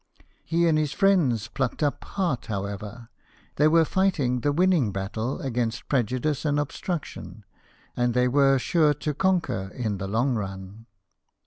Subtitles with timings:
[0.43, 3.09] He and his friends plucked up heart, however;
[3.57, 7.45] they were fighting the winning battle against prejudice and obstruction,
[7.95, 10.87] and they were sure to conquer in the long run.